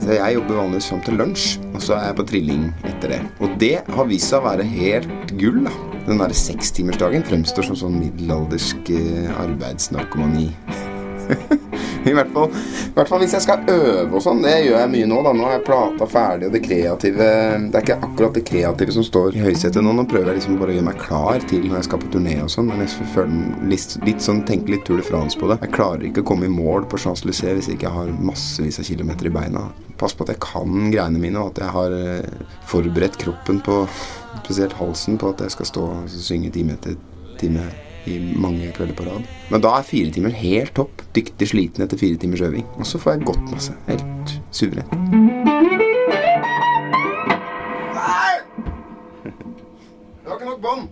Så 0.03 0.13
jeg 0.19 0.35
jobber 0.35 0.37
jobber 0.37 0.61
vanligvis 0.61 0.91
fram 0.93 1.03
til 1.09 1.19
lunsj, 1.23 1.49
og 1.73 1.81
så 1.87 1.97
er 1.97 2.07
jeg 2.11 2.21
på 2.21 2.29
trilling 2.35 2.69
etter 2.85 3.17
det. 3.17 3.23
Og 3.41 3.57
det 3.63 3.75
har 3.97 4.13
vist 4.13 4.29
seg 4.29 4.43
å 4.43 4.49
være 4.51 4.69
helt 4.77 5.37
gull. 5.41 5.63
da. 5.71 5.77
Den 6.05 6.21
derre 6.21 6.37
sekstimersdagen 6.37 7.25
fremstår 7.25 7.71
som 7.71 7.81
sånn 7.87 8.01
middelaldersk 8.03 8.93
eh, 8.93 9.33
arbeidsnarkomani. 9.41 10.51
I 12.11 12.15
hvert, 12.17 12.33
fall, 12.35 12.49
I 12.51 12.95
hvert 12.97 13.11
fall 13.11 13.23
hvis 13.23 13.35
jeg 13.37 13.45
skal 13.45 13.69
øve 13.71 14.19
og 14.19 14.23
sånn. 14.25 14.43
Det 14.43 14.55
gjør 14.65 14.79
jeg 14.81 14.93
mye 14.95 15.09
nå. 15.11 15.21
da 15.27 15.35
Nå 15.37 15.49
er 15.53 15.65
plata 15.67 16.09
ferdig, 16.11 16.49
og 16.49 16.57
det 16.57 16.63
kreative 16.65 17.29
Det 17.69 17.79
er 17.79 17.87
ikke 17.87 17.99
akkurat 18.09 18.39
det 18.39 18.45
kreative 18.49 18.97
som 18.97 19.07
står 19.07 19.39
i 19.39 19.45
høysetet 19.45 19.85
nå. 19.85 19.95
Nå 19.97 20.07
prøver 20.11 20.33
jeg 20.33 20.41
liksom 20.41 20.59
bare 20.61 20.75
å 20.75 20.79
gjøre 20.79 20.89
meg 20.89 21.03
klar 21.03 21.47
til 21.51 21.69
når 21.69 21.79
jeg 21.81 21.89
skal 21.91 22.03
på 22.03 22.11
turné 22.17 22.39
og 22.43 22.51
sånn. 22.53 22.71
Men 22.71 22.83
jeg 22.85 23.11
føler 23.15 23.69
litt, 23.71 23.97
litt 24.07 24.25
sånn 24.25 24.43
tenker 24.49 24.77
litt 24.77 24.87
Tour 24.89 24.99
de 24.99 25.07
France 25.07 25.39
på 25.39 25.51
det. 25.51 25.61
Jeg 25.63 25.75
klarer 25.77 26.09
ikke 26.09 26.25
å 26.25 26.31
komme 26.33 26.49
i 26.49 26.53
mål 26.53 26.89
på 26.91 27.01
Champs-Élysées 27.03 27.61
hvis 27.61 27.71
ikke 27.77 27.89
jeg 27.89 27.99
har 28.01 28.11
massevis 28.33 28.81
av 28.83 28.89
kilometer 28.89 29.31
i 29.31 29.35
beina. 29.39 29.69
Pass 30.01 30.17
på 30.17 30.27
at 30.27 30.35
jeg 30.35 30.43
kan 30.43 30.91
greiene 30.91 31.23
mine, 31.23 31.39
og 31.39 31.53
at 31.53 31.63
jeg 31.63 31.77
har 31.77 31.95
eh, 31.95 32.51
forberedt 32.71 33.21
kroppen 33.23 33.63
på 33.63 33.85
Spesielt 34.43 34.73
halsen 34.79 35.19
på 35.21 35.29
at 35.31 35.43
jeg 35.45 35.53
skal 35.55 35.69
stå 35.69 35.83
og 35.93 36.13
synge 36.13 36.51
time 36.55 36.75
etter 36.75 36.97
time 37.39 37.67
i 38.11 38.19
mange 38.19 38.71
kvelder 38.77 38.97
på 38.99 39.07
rad. 39.07 39.27
Men 39.53 39.63
da 39.65 39.75
er 39.79 39.87
fire 39.87 40.13
timer 40.15 40.35
helt 40.37 40.75
topp. 40.79 41.05
Dyktig 41.17 41.49
sliten 41.53 41.85
etter 41.85 42.01
fire 42.01 42.19
timers 42.21 42.43
øving. 42.45 42.65
Og 42.79 42.89
så 42.89 43.01
får 43.03 43.17
jeg 43.17 43.27
gått 43.29 43.53
masse. 43.53 43.77
Helt 43.89 44.35
suverent. 44.55 44.91
Det 50.23 50.31
var 50.31 50.37
ikke 50.39 50.51
nok 50.51 50.65
bånd. 50.65 50.89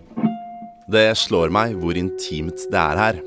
Det 0.91 1.07
slår 1.15 1.53
meg 1.55 1.75
hvor 1.79 1.95
intimt 1.99 2.67
det 2.71 2.81
er 2.81 3.03
her. 3.05 3.21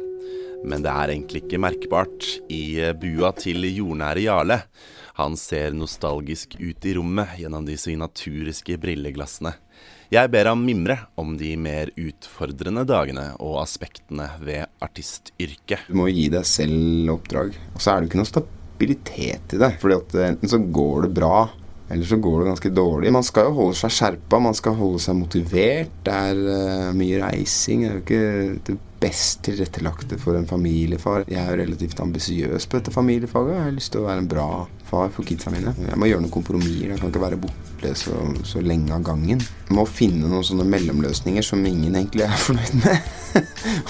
Men 0.65 0.85
det 0.85 0.93
er 0.93 1.13
egentlig 1.13 1.45
ikke 1.45 1.61
merkbart 1.61 2.29
i 2.53 2.79
bua 3.01 3.35
til 3.37 3.67
jordnære 3.69 4.25
Jarle. 4.25 4.63
Han 5.21 5.37
ser 5.39 5.77
nostalgisk 5.77 6.57
ut 6.59 6.87
i 6.89 6.95
rommet 6.97 7.37
gjennom 7.39 7.67
de 7.69 7.77
signaturiske 7.79 8.79
brilleglassene. 8.83 9.53
Jeg 10.15 10.31
ber 10.31 10.47
ham 10.47 10.61
mimre 10.63 10.95
om 11.19 11.33
de 11.35 11.49
mer 11.59 11.91
utfordrende 11.99 12.85
dagene 12.87 13.25
og 13.43 13.57
aspektene 13.65 14.29
ved 14.47 14.69
artistyrket. 14.85 15.89
Du 15.89 15.97
må 15.99 16.07
gi 16.13 16.29
deg 16.31 16.47
selv 16.47 17.11
oppdrag. 17.17 17.57
Og 17.75 17.83
så 17.83 17.91
er 17.91 17.99
det 18.03 18.11
ikke 18.11 18.21
noe 18.21 18.31
stabilitet 18.31 19.57
i 19.57 19.61
det. 19.65 19.73
Fordi 19.83 19.97
at 19.99 20.17
enten 20.29 20.53
så 20.53 20.61
går 20.63 21.09
det 21.09 21.11
bra, 21.17 21.39
eller 21.91 22.07
så 22.07 22.21
går 22.23 22.39
det 22.41 22.49
ganske 22.53 22.73
dårlig. 22.77 23.15
Man 23.17 23.27
skal 23.27 23.49
jo 23.49 23.57
holde 23.59 23.79
seg 23.81 23.97
skjerpa, 23.97 24.41
man 24.45 24.55
skal 24.57 24.79
holde 24.79 25.03
seg 25.03 25.19
motivert. 25.19 25.99
Det 26.07 26.21
er 26.31 26.43
uh, 26.47 26.95
mye 26.97 27.19
reising. 27.25 27.83
Det 27.83 27.91
er 27.91 27.99
jo 27.99 28.05
ikke 28.05 28.61
det 28.71 28.79
best 29.03 29.43
tilrettelagte 29.49 30.21
for 30.23 30.39
en 30.39 30.47
familiefar. 30.49 31.27
Jeg 31.27 31.43
er 31.43 31.51
jo 31.51 31.61
relativt 31.65 32.07
ambisiøs 32.07 32.69
på 32.71 32.79
dette 32.79 32.95
familiefaget. 32.95 33.59
Jeg 33.59 33.67
har 33.67 33.77
lyst 33.81 33.97
til 33.97 34.05
å 34.05 34.09
være 34.09 34.25
en 34.25 34.31
bra 34.31 34.49
far 34.95 35.11
for 35.15 35.27
kidsa 35.27 35.51
mine. 35.55 35.75
Jeg 35.89 35.99
må 35.99 36.09
gjøre 36.09 36.25
noen 36.25 36.35
kompromisser. 36.35 36.93
Jeg 36.93 37.01
kan 37.01 37.11
ikke 37.11 37.25
være 37.25 37.41
borte 37.43 37.93
så, 37.99 38.15
så 38.47 38.63
lenge 38.65 38.95
av 38.95 39.03
gangen. 39.07 39.43
Jeg 39.43 39.77
må 39.77 39.85
finne 39.89 40.31
noen 40.31 40.47
sånne 40.47 40.67
mellomløsninger 40.71 41.45
som 41.45 41.65
ingen 41.67 41.99
egentlig 41.99 42.27
er 42.29 42.41
fornøyd 42.47 42.81
med. 42.85 43.13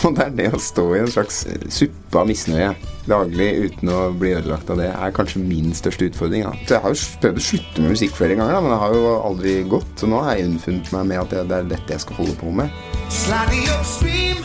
og 0.00 0.16
det 0.16 0.24
er 0.24 0.36
det 0.38 0.50
å 0.56 0.60
stå 0.62 0.84
i 0.94 1.00
en 1.02 1.12
slags 1.12 1.42
suppe 1.76 2.20
av 2.20 2.28
misnøye 2.30 2.72
daglig 3.08 3.48
uten 3.66 3.90
å 3.92 3.98
bli 4.16 4.32
ødelagt 4.38 4.70
av 4.72 4.80
det, 4.80 4.88
er 4.88 5.14
kanskje 5.16 5.42
min 5.44 5.74
største 5.76 6.08
utfordring. 6.08 6.46
Da. 6.46 6.54
Så 6.64 6.76
jeg 6.76 6.84
har 6.86 6.94
jo 6.94 7.20
prøvd 7.24 7.40
å 7.40 7.46
slutte 7.48 7.84
med 7.84 7.94
musikk 7.94 8.16
flere 8.16 8.38
ganger, 8.38 8.56
da, 8.56 8.62
men 8.64 8.72
det 8.72 8.80
har 8.80 8.96
jo 8.96 9.12
aldri 9.18 9.54
gått. 9.68 9.92
Så 10.00 10.08
nå 10.10 10.22
har 10.24 10.38
jeg 10.38 10.48
unnfunnet 10.48 10.92
meg 10.96 11.10
med 11.12 11.22
at 11.26 11.34
det 11.34 11.58
er 11.60 11.70
dette 11.74 11.96
jeg 11.96 12.06
skal 12.06 12.20
holde 12.22 12.36
på 12.40 12.54
med. 12.62 12.82
Sliding 13.12 13.68
upstream 13.76 14.40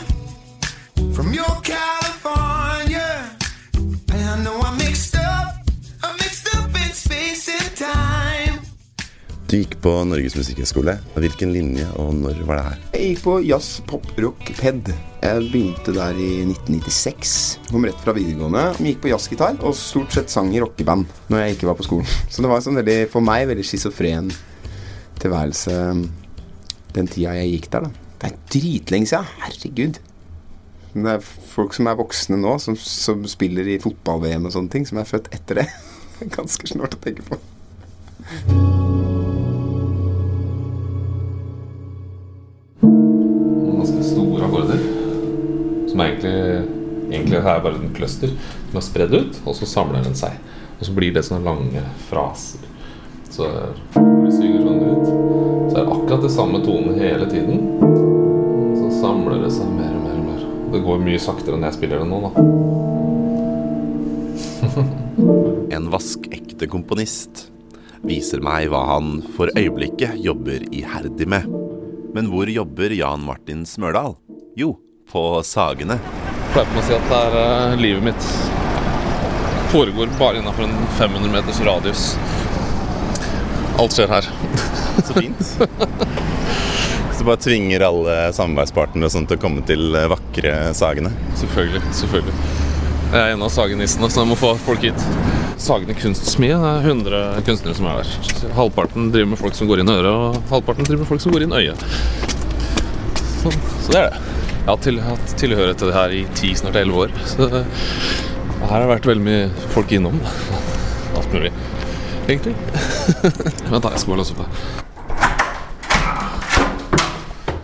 from 1.16 1.32
your 1.32 1.56
California. 1.64 3.08
And 4.12 4.28
I 4.28 4.36
know 4.44 4.60
I 4.60 4.76
Du 9.50 9.56
gikk 9.58 9.72
på 9.82 9.90
Norges 10.06 10.36
musikkhøgskole. 10.38 10.92
Hvilken 11.18 11.50
linje, 11.50 11.82
og 11.98 12.12
når 12.14 12.36
var 12.46 12.60
det 12.60 12.66
her? 12.68 12.82
Jeg 12.94 13.06
gikk 13.08 13.22
på 13.24 13.32
jazz, 13.42 13.70
pop, 13.82 14.04
rock, 14.22 14.44
ped. 14.60 14.92
Jeg 15.24 15.46
begynte 15.50 15.94
der 15.96 16.20
i 16.22 16.28
1996. 16.44 17.32
Kom 17.66 17.82
rett 17.88 17.98
fra 17.98 18.14
videregående. 18.14 18.62
Gikk 18.78 19.00
på 19.02 19.10
jazzgitar 19.10 19.58
og 19.66 19.74
stort 19.74 20.14
sett 20.14 20.30
sang 20.30 20.52
i 20.54 20.60
rockeband 20.62 21.10
når 21.32 21.42
jeg 21.42 21.56
ikke 21.56 21.66
var 21.66 21.80
på 21.80 21.88
skolen. 21.88 22.06
Så 22.30 22.44
det 22.44 22.52
var 22.52 22.62
sånn 22.62 22.78
veldig, 22.78 22.96
for 23.10 23.26
meg 23.26 23.48
veldig 23.50 23.64
schizofren 23.66 24.30
tilværelse 25.18 25.74
den 26.94 27.10
tida 27.10 27.34
jeg 27.40 27.56
gikk 27.56 27.66
der. 27.74 27.88
da. 27.88 28.06
Det 28.22 28.30
er 28.30 28.40
dritlenge 28.54 29.10
siden. 29.10 29.32
Herregud. 29.42 29.98
Det 30.94 31.16
er 31.16 31.26
folk 31.56 31.74
som 31.74 31.90
er 31.90 31.98
voksne 31.98 32.38
nå, 32.38 32.54
som, 32.62 32.78
som 32.78 33.26
spiller 33.26 33.66
i 33.66 33.80
fotball-VM 33.82 34.46
og 34.46 34.54
sånne 34.54 34.70
ting, 34.76 34.86
som 34.86 35.02
er 35.02 35.10
født 35.10 35.32
etter 35.34 35.64
det. 35.64 35.66
Ganske 36.38 36.70
snålt 36.70 36.94
å 37.00 37.02
tenke 37.02 37.26
på. 37.26 37.40
Egentlig 47.20 47.38
er 47.40 47.62
bare 47.62 47.78
en 47.78 47.94
cluster 47.94 48.32
som 48.70 48.80
er 48.80 48.86
spredd 48.86 49.14
ut, 49.14 49.38
og 49.44 49.56
så 49.58 49.68
samler 49.68 50.04
den 50.04 50.16
seg. 50.18 50.36
Og 50.80 50.86
så 50.88 50.92
blir 50.96 51.12
det 51.14 51.22
sånne 51.26 51.44
lange 51.44 51.82
fraser. 52.08 52.64
Så 53.30 53.46
vi 53.94 54.30
synger 54.34 54.64
sånn 54.64 54.80
ut. 54.82 55.06
Så 55.70 55.74
er 55.76 55.84
det 55.84 55.92
akkurat 55.94 56.24
det 56.24 56.32
samme 56.34 56.58
tonen 56.64 56.98
hele 56.98 57.28
tiden. 57.30 57.56
Så 58.74 58.90
samler 59.02 59.44
det 59.44 59.52
seg 59.54 59.68
mer 59.76 59.92
og 59.92 60.02
mer 60.06 60.16
og 60.16 60.24
mer. 60.26 60.42
Det 60.74 60.82
går 60.86 61.04
mye 61.04 61.20
saktere 61.22 61.58
enn 61.58 61.68
jeg 61.68 61.78
spiller 61.78 62.02
det 62.02 62.08
nå, 62.10 62.18
da. 62.26 62.30
en 65.76 65.90
vaskekte 65.92 66.66
komponist 66.70 67.46
viser 68.06 68.40
meg 68.44 68.70
hva 68.72 68.82
han 68.94 69.20
for 69.36 69.52
øyeblikket 69.56 70.18
jobber 70.24 70.64
iherdig 70.72 71.28
med. 71.28 71.46
Men 72.16 72.32
hvor 72.32 72.50
jobber 72.50 72.90
Jan 72.96 73.22
Martin 73.22 73.66
Smørdal? 73.68 74.16
Jo, 74.58 74.74
på 75.10 75.42
Sagene. 75.46 76.00
Pleier 76.50 76.72
på 76.72 76.80
å 76.80 76.86
si 76.86 76.96
at 76.96 77.06
det 77.10 77.20
er 77.28 77.38
uh, 77.38 77.78
livet 77.78 78.02
mitt 78.10 78.30
foregår 79.70 80.08
bare 80.18 80.38
innenfor 80.38 80.66
en 80.66 80.86
500 80.98 81.30
meters 81.32 81.60
radius. 81.60 82.18
Alt 83.78 83.94
skjer 83.94 84.10
her. 84.10 84.26
Så 85.06 85.14
fint. 85.14 85.44
Så 87.18 87.24
bare 87.24 87.36
tvinger 87.36 87.84
alle 87.86 88.16
samarbeidspartnere 88.34 89.12
sånn 89.12 89.28
til 89.28 89.38
å 89.38 89.42
komme 89.42 89.62
til 89.68 89.92
vakre 90.10 90.54
Sagene? 90.74 91.12
Selvfølgelig. 91.38 91.82
selvfølgelig. 92.00 92.34
Jeg 93.10 93.20
er 93.20 93.34
en 93.34 93.44
av 93.44 93.50
sagenissene, 93.52 94.08
så 94.08 94.22
jeg 94.22 94.30
må 94.30 94.38
få 94.38 94.54
folk 94.64 94.84
hit. 94.86 95.06
Sagene 95.60 95.96
kunstsmie. 95.98 96.56
Det 96.56 96.70
er 96.70 96.86
100 96.86 97.22
kunstnere 97.46 97.76
som 97.76 97.88
er 97.90 98.00
der. 98.00 98.52
Halvparten 98.56 99.10
driver 99.12 99.32
med 99.34 99.42
folk 99.42 99.58
som 99.58 99.68
går 99.70 99.82
inn 99.82 99.92
øret, 99.92 100.10
og 100.10 100.52
halvparten 100.54 100.88
driver 100.88 101.02
med 101.04 101.10
folk 101.10 101.24
som 101.26 101.34
går 101.34 101.44
inn 101.44 101.56
øyet. 101.60 101.84
Så, 103.42 103.52
så 103.52 103.92
det 103.92 104.00
er 104.00 104.14
det. 104.14 104.39
Jeg 104.60 104.68
har 104.68 104.80
til, 104.84 104.98
hatt 105.00 105.32
tilhørighet 105.40 105.78
til 105.80 105.88
det 105.88 105.94
her 105.96 106.12
i 106.12 106.20
ti, 106.36 106.50
snart 106.54 106.76
elleve 106.76 107.06
år. 107.06 107.14
Så 107.26 107.48
det, 107.48 107.62
her 108.60 108.68
har 108.68 108.82
det 108.84 108.90
vært 108.90 109.08
veldig 109.08 109.24
mye 109.24 109.46
folk 109.72 109.92
innom. 109.96 110.20
Alt 111.18 111.32
mulig, 111.32 111.52
egentlig. 112.28 112.52
Vent, 113.72 113.82
da. 113.82 113.90
Jeg 113.94 114.02
skal 114.02 114.12
bare 114.12 114.20
låse 114.20 114.36
opp 114.36 114.44
her. 114.44 114.50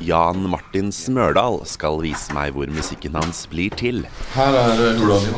Jan 0.06 0.48
Martin 0.48 0.92
Smørdal 0.94 1.60
skal 1.66 2.00
vise 2.00 2.32
meg 2.34 2.54
hvor 2.56 2.70
musikken 2.70 3.18
hans 3.18 3.44
blir 3.50 3.74
til. 3.76 4.04
Her 4.36 4.56
er 4.56 4.96
hula 4.96 5.20
mi. 5.24 5.30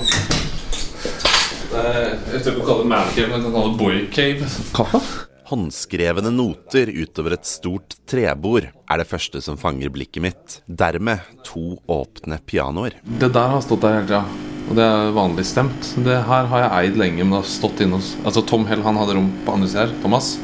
Jeg 1.68 2.42
tør 2.44 2.52
ikke 2.52 2.62
å 2.62 2.68
kalle 2.68 2.82
det 2.84 2.90
man 2.94 3.14
cave, 3.16 3.28
men 3.28 3.38
jeg 3.38 3.46
kan 3.48 3.54
kalle 3.56 3.70
det 3.72 3.78
boy 3.82 3.96
cave. 4.14 4.52
Kaffe? 4.76 5.00
Håndskrevne 5.48 6.28
noter 6.28 6.90
utover 6.92 7.32
et 7.38 7.46
stort 7.48 7.94
trebord 8.10 8.66
er 8.68 9.00
det 9.00 9.06
første 9.08 9.40
som 9.40 9.56
fanger 9.56 9.88
blikket 9.88 10.20
mitt. 10.20 10.56
Dermed 10.68 11.24
to 11.46 11.78
åpne 11.88 12.36
pianoer. 12.44 12.98
Det 13.08 13.30
der 13.32 13.54
har 13.54 13.64
stått 13.64 13.80
der 13.86 13.96
hele 13.96 14.10
tida, 14.10 14.20
og 14.68 14.76
det 14.76 14.84
er 14.84 15.16
vanlig 15.16 15.46
stemt. 15.48 15.94
Det 16.04 16.18
her 16.28 16.50
har 16.52 16.64
jeg 16.66 16.90
eid 16.90 17.00
lenge, 17.00 17.24
men 17.24 17.32
det 17.32 17.40
har 17.40 17.48
stått 17.48 17.80
inne 17.80 17.96
hos 17.96 18.12
Altså 18.28 18.44
Tom 18.44 18.68
Hell 18.68 18.84
han 18.84 19.00
hadde 19.00 19.16
rom 19.16 19.32
på 19.46 19.56
andre 19.56 19.72
sida 19.72 19.86
her, 19.86 19.96
Thomas. 20.04 20.34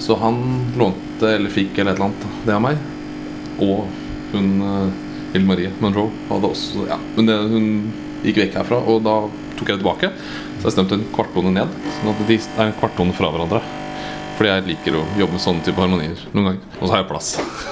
Så 0.00 0.16
han 0.24 0.40
lånte 0.80 1.34
eller 1.36 1.52
fikk 1.52 1.76
eller 1.76 1.92
et 1.92 2.00
eller 2.00 2.08
annet 2.08 2.48
det 2.48 2.56
av 2.56 2.64
meg. 2.64 2.80
Og 3.60 3.84
hun 4.32 4.50
Hill 5.36 5.44
Marie 5.44 5.68
Monroe 5.84 6.08
hadde 6.30 6.48
også 6.48 6.88
Ja, 6.88 6.96
men 7.18 7.28
det, 7.28 7.40
hun 7.52 7.72
gikk 8.24 8.40
vekk 8.46 8.62
herfra, 8.62 8.80
og 8.88 9.04
da 9.04 9.18
tok 9.58 9.68
jeg 9.68 9.76
det 9.76 9.82
tilbake. 9.84 10.16
Så 10.62 10.70
jeg 10.70 10.78
stemte 10.78 10.96
en 10.96 11.10
kvarttone 11.12 11.52
ned, 11.52 11.82
sånn 11.98 12.14
at 12.14 12.30
de 12.30 12.40
er 12.40 12.70
en 12.70 12.80
kvarttone 12.80 13.16
fra 13.16 13.28
hverandre. 13.34 13.60
Fordi 14.36 14.50
jeg 14.50 14.66
liker 14.66 14.98
å 14.98 15.04
jobbe 15.16 15.32
med 15.32 15.42
sånne 15.42 15.64
type 15.64 15.80
harmonier 15.80 16.26
noen 16.34 16.50
ganger. 16.50 16.64
Og 16.76 16.82
så 16.82 16.92
har 16.92 17.02
jeg 17.02 17.08
plass. 17.08 17.30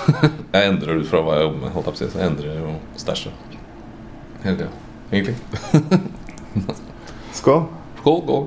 jeg 0.57 0.71
endrer 0.71 1.03
ut 1.03 1.09
fra 1.11 1.21
hva 1.21 1.37
jeg 1.37 1.47
jobber 1.47 1.61
med. 1.61 1.75
Holdt 1.75 1.91
jeg 1.91 1.95
på 1.95 1.99
å 1.99 2.01
si. 2.01 2.11
Så 2.15 2.21
jeg 2.23 2.33
endrer 2.33 2.61
jo 2.63 2.75
stæsjet 3.01 3.61
hele 4.45 4.57
tida, 4.61 4.71
egentlig. 5.13 5.37
Skål. 7.39 7.65
Skål, 8.01 8.21
skål. 8.25 8.47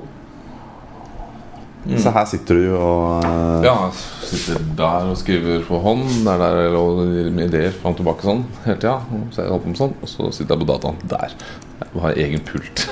Så 1.96 2.10
her 2.12 2.24
sitter 2.28 2.58
du 2.58 2.64
og 2.76 3.24
uh, 3.24 3.64
Ja, 3.64 3.74
jeg 3.88 4.28
sitter 4.28 4.64
der 4.76 5.08
og 5.08 5.16
skriver 5.18 5.62
på 5.64 5.78
hånd. 5.82 6.04
Der, 6.26 6.42
der 6.42 6.76
og 6.76 7.04
gir 7.14 7.30
ideer 7.46 7.72
fram 7.74 7.94
og 7.94 8.00
tilbake 8.00 8.26
sånn 8.26 8.42
hele 8.66 8.80
tida. 8.82 8.96
Så 9.32 9.44
jeg 9.44 9.52
holder 9.52 9.64
på 9.64 9.72
med 9.72 9.80
sånn, 9.80 9.94
og 10.02 10.10
så 10.10 10.30
sitter 10.34 10.54
jeg 10.56 10.64
på 10.64 10.70
dataen 10.72 10.98
der. 11.14 11.36
Jeg 11.78 12.02
har 12.04 12.22
egen 12.26 12.44
pult. 12.50 12.84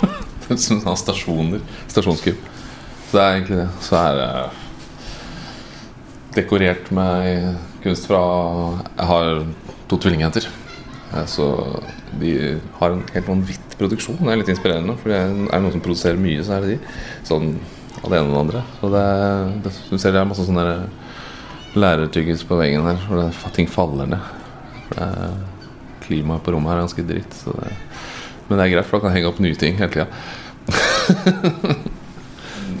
Som 0.66 0.82
sånn 0.84 1.00
stasjoner. 1.00 1.64
Stasjonsskriv. 1.88 2.36
det 3.10 3.20
er 3.20 3.38
egentlig 3.38 3.62
det. 3.64 3.70
Så 3.82 3.98
er 3.98 4.20
det 4.20 4.30
dekorert 6.36 6.90
med 6.94 7.56
kunst 7.84 8.08
fra 8.10 8.20
Jeg 8.96 9.06
har 9.10 9.44
to 9.90 9.98
tvillingjenter. 10.00 10.48
Eh, 11.14 11.24
Så 11.30 11.46
de 12.20 12.60
har 12.78 12.90
en 12.94 13.02
helt 13.14 13.26
vanvittig 13.28 13.78
produksjon. 13.78 14.20
Det 14.20 14.30
er 14.32 14.40
litt 14.42 14.52
inspirerende. 14.52 14.96
For 15.00 15.10
er 15.10 15.26
det 15.32 15.48
noen 15.50 15.72
som 15.74 15.82
produserer 15.84 16.20
mye, 16.20 16.44
så 16.46 16.56
er 16.56 16.60
det 16.66 16.76
de. 16.76 16.92
Sånn 17.26 17.54
av 18.04 18.10
det 18.10 18.20
ene 18.20 18.28
og 18.28 18.34
det 18.34 18.42
andre. 18.44 18.62
Så 18.80 18.90
det, 18.92 19.04
det, 19.64 19.72
du 19.90 19.96
ser 19.98 20.14
det 20.14 20.20
er 20.20 20.28
masse 20.30 20.46
sånne 20.46 20.66
der 20.68 20.84
lærertyggis 21.74 22.44
på 22.46 22.58
veggen 22.60 22.86
her, 22.86 23.00
hvor 23.08 23.50
ting 23.56 23.66
faller 23.70 24.06
ned. 24.12 24.30
For 24.86 25.00
det 25.00 25.08
er, 25.08 25.34
klimaet 26.04 26.44
på 26.44 26.52
rommet 26.54 26.70
her 26.70 26.78
er 26.78 26.84
ganske 26.84 27.06
dritt. 27.08 27.36
Det, 27.48 27.72
men 28.48 28.58
det 28.60 28.64
er 28.66 28.72
greit, 28.74 28.86
for 28.86 28.98
da 28.98 29.06
kan 29.06 29.14
jeg 29.14 29.22
henge 29.22 29.30
opp 29.32 29.40
nye 29.42 29.58
ting 29.58 29.78
hele 29.80 29.90
tida. 29.94 30.08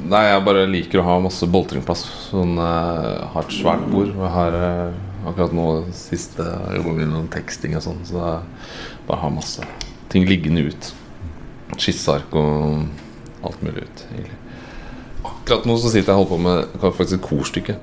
Nei, 0.04 0.20
jeg 0.28 0.44
bare 0.44 0.66
liker 0.68 1.00
å 1.00 1.06
ha 1.06 1.14
masse 1.24 1.46
boltringplass. 1.48 2.02
Sånn, 2.28 2.58
uh, 2.60 3.24
har 3.32 3.46
et 3.46 3.54
svært 3.56 3.86
bord. 3.88 4.10
Jeg 4.12 4.32
har 4.34 4.56
uh, 4.58 4.98
akkurat 5.30 5.54
nå 5.56 5.68
siste 5.96 6.44
jobber 6.76 6.98
med 6.98 7.08
noen 7.08 7.30
teksting 7.32 7.76
og 7.78 7.86
sånn, 7.86 8.02
så 8.04 8.20
jeg 8.20 9.06
bare 9.08 9.22
har 9.22 9.32
masse 9.32 9.64
ting 10.12 10.28
liggende 10.28 10.66
ut. 10.68 10.90
Skisseark 11.78 12.36
og 12.36 12.84
alt 13.44 13.64
mulig 13.64 13.88
ut, 13.88 14.04
egentlig. 14.12 14.40
Akkurat 15.24 15.64
nå 15.68 15.78
så 15.80 15.88
sitter 15.88 16.12
jeg 16.12 16.20
og 16.20 16.22
holder 16.22 16.34
på 16.34 16.42
med 16.44 16.94
faktisk 17.00 17.16
et 17.18 17.28
korstykke. 17.30 17.80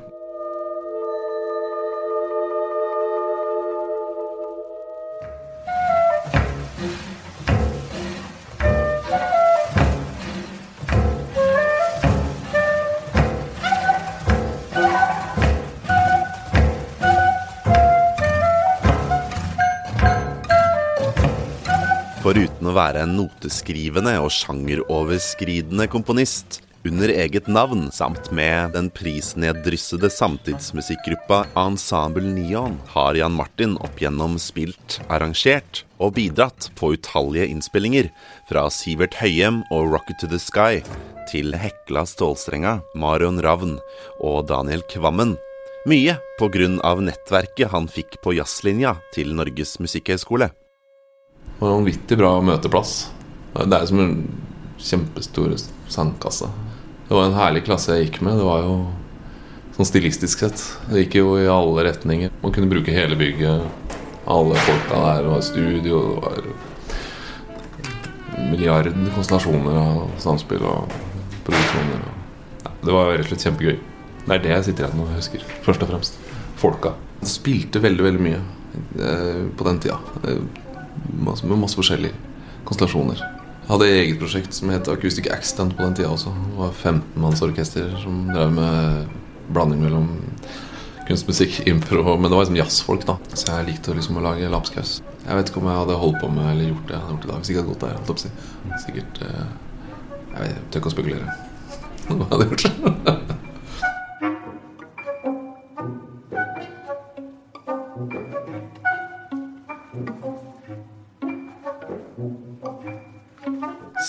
Å 22.72 22.76
være 22.78 23.04
en 23.04 23.16
noteskrivende 23.20 24.14
og 24.24 24.32
sjangeroverskridende 24.32 25.90
komponist 25.92 26.62
under 26.88 27.12
eget 27.14 27.50
navn, 27.52 27.90
samt 27.94 28.32
med 28.34 28.72
den 28.74 28.88
prisneddryssede 28.96 30.10
samtidsmusikkgruppa 30.10 31.44
Ensemble 31.60 32.26
Neon, 32.26 32.80
har 32.96 33.18
Jan 33.20 33.36
Martin 33.38 33.76
opp 33.84 34.02
gjennom 34.02 34.40
spilt, 34.42 34.98
arrangert 35.12 35.84
og 36.02 36.16
bidratt 36.18 36.72
på 36.80 36.94
utallige 36.96 37.52
innspillinger, 37.52 38.10
fra 38.50 38.66
Sivert 38.74 39.20
Høyem 39.20 39.62
og 39.70 39.92
Rocket 39.94 40.22
to 40.24 40.32
the 40.32 40.40
Sky 40.42 40.82
til 41.30 41.54
Hekla 41.54 42.08
Stålstrenga, 42.10 42.80
Marion 42.96 43.44
Ravn 43.44 43.78
og 44.24 44.48
Daniel 44.50 44.82
Kvammen. 44.90 45.36
Mye 45.90 46.18
på 46.40 46.50
grunn 46.54 46.80
av 46.86 47.04
nettverket 47.04 47.72
han 47.74 47.88
fikk 47.90 48.20
på 48.24 48.36
jazzlinja 48.38 48.96
til 49.14 49.36
Norges 49.38 49.78
musikkhøgskole. 49.82 50.52
Var 51.62 51.70
en 51.70 51.76
vanvittig 51.76 52.18
bra 52.18 52.30
møteplass. 52.42 53.12
Det 53.54 53.78
er 53.78 53.84
som 53.86 54.00
en 54.02 54.16
kjempestor 54.82 55.52
sandkasse. 55.94 56.48
Det 57.06 57.14
var 57.14 57.28
en 57.28 57.36
herlig 57.38 57.62
klasse 57.68 57.94
jeg 57.94 58.08
gikk 58.08 58.18
med. 58.26 58.40
Det 58.40 58.48
var 58.48 58.64
jo 58.66 58.72
sånn 59.76 59.90
stilistisk 59.92 60.42
sett. 60.42 60.64
Det 60.90 61.04
gikk 61.04 61.20
jo 61.20 61.36
i 61.38 61.46
alle 61.46 61.84
retninger. 61.86 62.34
Man 62.42 62.56
kunne 62.56 62.72
bruke 62.72 62.96
hele 62.96 63.14
bygget. 63.20 63.62
Alle 64.26 64.58
folka 64.58 65.04
der. 65.04 65.22
Det 65.22 65.30
var 65.36 65.44
studio. 65.46 66.00
Det 66.02 66.18
var 66.26 66.42
milliarder 68.48 68.98
konstellasjoner 69.14 69.78
av 69.84 70.18
samspill 70.26 70.66
og 70.66 70.98
produksjoner. 71.46 72.02
Det 72.82 72.90
var 72.90 73.14
rett 73.14 73.28
og 73.28 73.36
slett 73.36 73.46
kjempegøy. 73.52 73.78
Det 74.26 74.34
er 74.34 74.44
det 74.48 74.56
jeg 74.56 74.68
sitter 74.72 74.88
igjen 74.88 74.98
med 74.98 75.12
og 75.12 75.22
husker. 75.22 75.46
Først 75.68 75.86
og 75.86 75.94
fremst. 75.94 76.18
Folka. 76.66 76.98
Spilte 77.22 77.86
veldig, 77.86 78.10
veldig 78.10 78.28
mye 78.32 78.42
eh, 78.42 79.46
på 79.54 79.70
den 79.70 79.78
tida. 79.86 80.02
Med 81.12 81.58
masse 81.60 81.78
forskjellige 81.78 82.16
konstellasjoner. 82.68 83.22
Jeg 83.62 83.70
hadde 83.70 83.88
eget 83.94 84.20
prosjekt 84.20 84.56
som 84.58 84.72
het 84.74 84.90
Acoustic 84.92 85.30
Accident 85.32 85.76
på 85.78 85.86
den 85.86 85.96
tida 85.96 86.10
også. 86.12 86.34
Det 86.34 86.58
var 86.58 86.74
15-mannsorkester 86.76 87.94
som 88.02 88.26
drev 88.32 88.52
med 88.56 89.14
blanding 89.54 89.84
mellom 89.84 90.10
kunstmusikk, 91.08 91.62
impro 91.68 92.18
Men 92.18 92.30
det 92.30 92.36
var 92.36 92.44
liksom 92.44 92.60
jazzfolk, 92.60 93.06
da. 93.08 93.18
Så 93.34 93.48
jeg 93.52 93.70
likte 93.70 93.96
liksom 93.96 94.20
å 94.20 94.26
lage 94.26 94.50
lapskaus. 94.52 95.00
Jeg 95.26 95.38
vet 95.38 95.52
ikke 95.52 95.62
om 95.62 95.70
jeg 95.70 95.82
hadde 95.84 96.00
holdt 96.02 96.22
på 96.22 96.32
med 96.34 96.50
eller 96.54 96.72
gjort 96.72 96.88
det 96.88 96.96
jeg 96.98 97.04
hadde 97.04 97.16
gjort 97.16 97.28
i 97.28 97.32
dag. 97.32 97.42
hvis 97.42 97.68
gått 97.70 97.84
der, 97.86 97.98
holdt 97.98 98.12
gått 98.12 98.24
der 98.24 98.30
si. 98.30 98.86
Sikkert 98.86 99.22
eh, 99.28 99.52
Jeg 100.32 100.56
tør 100.72 100.82
ikke 100.82 100.92
å 100.92 100.96
spekulere. 100.96 101.38
Hva 102.08 102.18
jeg 102.18 102.32
hadde 102.34 102.50
gjort. 102.50 103.31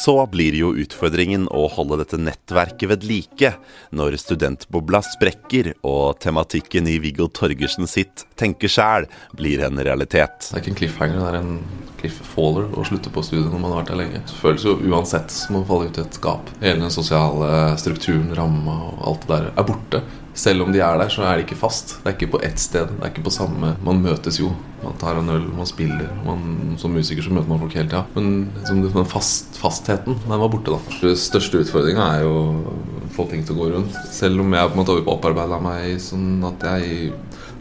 Så 0.02 0.16
blir 0.26 0.56
jo 0.58 0.72
utfordringen 0.74 1.44
å 1.54 1.68
holde 1.70 2.00
dette 2.00 2.18
nettverket 2.18 2.90
ved 2.90 3.04
like 3.06 3.52
når 3.94 4.16
studentbobla 4.18 4.98
sprekker 5.06 5.68
og 5.86 6.18
tematikken 6.24 6.88
i 6.90 6.96
Viggo 7.02 7.28
Torgersen 7.30 7.86
sitt 7.86 8.24
Tenke 8.38 8.66
sjæl 8.66 9.06
blir 9.38 9.62
en 9.62 9.78
realitet. 9.78 10.48
Det 10.48 10.56
er 10.56 10.64
ikke 10.64 10.72
en 10.72 10.78
cliffhanger, 10.80 11.20
det 11.20 11.28
er 11.28 11.38
en 11.38 11.92
clifffaller 12.00 12.74
å 12.74 12.86
slutte 12.88 13.12
på 13.14 13.22
studiet 13.22 13.52
når 13.52 13.62
man 13.62 13.76
har 13.76 13.82
vært 13.84 13.92
der 13.92 14.00
lenge. 14.00 14.24
Det 14.26 14.40
føles 14.40 14.66
jo 14.66 14.74
uansett 14.90 15.30
som 15.36 15.60
å 15.60 15.62
falle 15.68 15.92
ut 15.92 16.00
i 16.00 16.02
et 16.02 16.18
gap. 16.24 16.50
Hele 16.64 16.82
den 16.82 16.94
sosiale 16.94 17.52
strukturen, 17.78 18.32
ramma 18.34 18.80
og 18.88 19.06
alt 19.12 19.28
det 19.28 19.32
der 19.36 19.48
er 19.52 19.70
borte. 19.70 20.02
Selv 20.34 20.64
om 20.64 20.72
de 20.72 20.80
er 20.80 20.96
der, 20.96 21.10
så 21.12 21.24
er 21.28 21.36
de 21.36 21.44
ikke 21.44 21.58
fast. 21.60 21.98
Det 22.00 22.08
er 22.08 22.14
ikke 22.16 22.30
på 22.34 22.40
ett 22.46 22.60
sted. 22.60 22.88
Det 22.88 23.04
er 23.04 23.10
ikke 23.12 23.26
på 23.26 23.34
samme 23.34 23.74
Man 23.84 24.00
møtes 24.04 24.38
jo. 24.40 24.52
Man 24.82 24.96
tar 24.98 25.20
en 25.20 25.28
øl, 25.30 25.44
man 25.54 25.68
spiller. 25.68 26.08
Man, 26.24 26.76
som 26.80 26.94
musiker 26.96 27.22
så 27.22 27.34
møter 27.34 27.50
man 27.50 27.60
folk 27.60 27.76
hele 27.76 27.90
tida. 27.90 28.04
Men 28.16 28.48
liksom, 28.56 28.80
den 28.86 29.10
fast, 29.10 29.58
fastheten, 29.60 30.16
den 30.24 30.32
var 30.32 30.50
borte, 30.50 30.72
da. 30.74 30.96
Den 31.02 31.18
største 31.20 31.60
utfordringa 31.62 32.08
er 32.16 32.24
jo 32.24 32.32
å 32.32 33.10
få 33.12 33.28
ting 33.30 33.44
til 33.44 33.58
å 33.58 33.60
gå 33.60 33.68
rundt. 33.74 33.98
Selv 34.10 34.42
om 34.42 34.56
jeg 34.56 34.70
på 34.70 34.76
en 34.76 34.82
måte 34.82 34.96
har 34.96 35.12
opparbeida 35.14 35.60
meg 35.62 36.00
sånn 36.02 36.40
at 36.48 36.66
jeg 36.72 37.12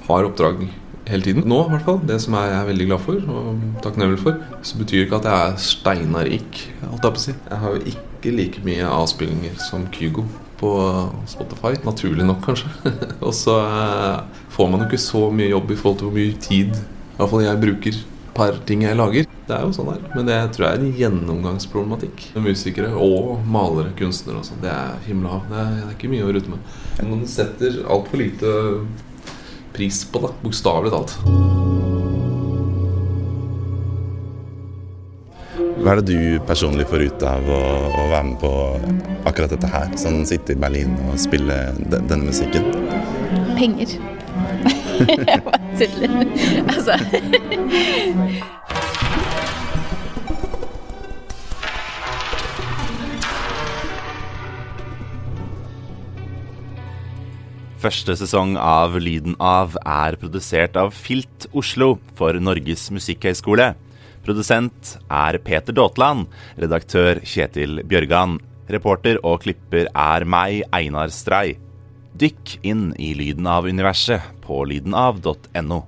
har 0.07 0.31
oppdrag 0.31 0.63
hele 1.11 1.25
tiden. 1.25 1.47
Nå, 1.49 1.59
i 1.65 1.73
hvert 1.73 1.87
fall. 1.87 1.99
Det 2.07 2.17
som 2.23 2.37
jeg 2.39 2.53
er 2.57 2.69
veldig 2.69 2.87
glad 2.89 3.03
for 3.05 3.33
og 3.35 3.65
takknemlig 3.83 4.21
for. 4.21 4.37
Så 4.65 4.79
betyr 4.79 5.05
ikke 5.05 5.19
at 5.21 5.27
jeg 5.29 5.49
er 5.49 5.65
steinarik, 5.65 6.61
holdt 6.85 7.09
jeg 7.09 7.17
på 7.17 7.21
å 7.21 7.25
si. 7.25 7.35
Jeg 7.49 7.61
har 7.63 7.75
jo 7.75 7.83
ikke 7.95 8.37
like 8.37 8.63
mye 8.65 8.93
avspillinger 9.01 9.59
som 9.61 9.87
Kygo 9.93 10.25
på 10.61 10.71
Spotify. 11.29 11.75
Naturlig 11.85 12.27
nok, 12.27 12.43
kanskje. 12.45 12.71
og 13.27 13.35
så 13.37 13.57
eh, 13.65 14.39
får 14.53 14.71
man 14.71 14.83
jo 14.83 14.89
ikke 14.91 15.01
så 15.01 15.27
mye 15.33 15.51
jobb 15.51 15.73
i 15.73 15.79
forhold 15.81 16.01
til 16.01 16.09
hvor 16.09 16.17
mye 16.19 16.39
tid 16.41 16.73
i 16.77 17.19
hvert 17.19 17.33
fall 17.33 17.45
jeg 17.45 17.61
bruker 17.61 18.01
per 18.35 18.57
ting 18.67 18.85
jeg 18.85 18.97
lager. 18.97 19.27
Det 19.47 19.55
er 19.55 19.65
jo 19.67 19.73
sånn 19.75 19.91
her. 19.91 20.01
Men 20.15 20.27
det 20.29 20.37
tror 20.55 20.67
jeg 20.67 20.77
er 20.77 20.83
en 20.85 20.97
gjennomgangsproblematikk. 21.01 22.25
Musikere 22.39 22.91
og 22.95 23.41
malere, 23.51 23.91
kunstnere 23.99 24.39
og 24.39 24.47
sånn. 24.47 24.61
Det 24.63 24.71
er 24.71 24.99
himla. 25.07 25.41
Det, 25.49 25.63
er 25.83 25.93
ikke 25.95 26.11
mye 26.11 26.27
å 26.27 26.33
rute 26.35 26.53
med. 26.53 26.75
Man 27.03 27.25
setter 27.29 27.81
altfor 27.91 28.21
lite 28.21 28.53
pris 29.75 30.03
på 30.11 30.23
det. 30.25 30.31
Bokstavelig 30.43 30.93
talt. 30.93 31.15
Hva 35.81 35.95
er 35.95 36.01
det 36.01 36.13
du 36.13 36.39
personlig 36.45 36.85
får 36.91 37.07
ut 37.09 37.23
av 37.25 37.47
å, 37.49 37.61
å 37.89 38.03
være 38.11 38.25
med 38.27 38.37
på 38.41 38.51
akkurat 39.29 39.55
dette 39.55 39.69
her? 39.71 39.89
Sånn 39.97 40.21
sitte 40.29 40.53
i 40.53 40.59
Berlin 40.61 40.93
og 41.07 41.17
spille 41.21 41.57
de, 41.79 41.97
denne 41.97 42.27
musikken? 42.27 42.67
Penger. 43.57 43.97
Jeg 45.31 45.41
bare 45.47 45.61
tuller. 45.79 46.11
Altså 46.69 46.93
Første 57.81 58.13
sesong 58.13 58.59
av 58.61 58.93
Lyden 59.01 59.33
av 59.41 59.73
er 59.81 60.13
produsert 60.21 60.75
av 60.77 60.91
Filt 60.93 61.47
Oslo 61.57 61.95
for 62.19 62.37
Norges 62.37 62.83
musikkhøgskole. 62.93 63.71
Produsent 64.21 64.91
er 65.09 65.39
Peter 65.41 65.73
Daatland. 65.73 66.27
Redaktør 66.61 67.23
Kjetil 67.25 67.81
Bjørgan. 67.89 68.37
Reporter 68.69 69.17
og 69.25 69.41
klipper 69.47 69.89
er 69.89 70.27
meg, 70.29 70.61
Einar 70.69 71.09
Stray. 71.09 71.55
Dykk 72.21 72.59
inn 72.61 72.91
i 73.01 73.15
Lyden 73.17 73.49
av-universet 73.49 74.29
på 74.45 74.61
lydenav.no. 74.69 75.81